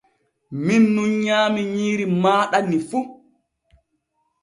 Min 0.65 0.83
nun 0.93 1.11
nyaami 1.23 1.61
nyiiri 1.75 2.05
maaɗa 2.21 2.57
ni 2.69 2.77
fu. 2.89 2.99